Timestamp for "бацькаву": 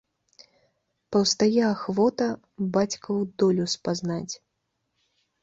2.79-3.21